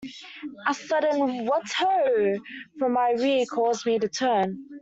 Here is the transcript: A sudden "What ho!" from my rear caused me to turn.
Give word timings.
A 0.71 0.73
sudden 0.73 1.19
"What 1.45 1.67
ho!" 1.73 2.39
from 2.79 2.93
my 2.93 3.11
rear 3.11 3.45
caused 3.45 3.85
me 3.85 3.99
to 3.99 4.09
turn. 4.09 4.47